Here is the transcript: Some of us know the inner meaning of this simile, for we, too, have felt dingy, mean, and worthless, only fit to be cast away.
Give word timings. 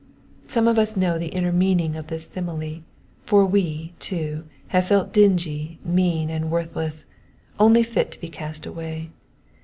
Some 0.47 0.67
of 0.67 0.79
us 0.79 0.97
know 0.97 1.19
the 1.19 1.27
inner 1.27 1.51
meaning 1.51 1.95
of 1.95 2.07
this 2.07 2.25
simile, 2.25 2.79
for 3.23 3.45
we, 3.45 3.93
too, 3.99 4.45
have 4.69 4.87
felt 4.87 5.13
dingy, 5.13 5.77
mean, 5.85 6.31
and 6.31 6.49
worthless, 6.49 7.05
only 7.59 7.83
fit 7.83 8.09
to 8.13 8.19
be 8.19 8.27
cast 8.27 8.65
away. 8.65 9.11